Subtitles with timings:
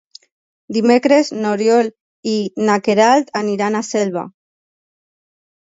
[0.77, 1.91] Dimecres n'Oriol
[2.31, 2.35] i
[2.71, 4.29] na Queralt aniran a Selva.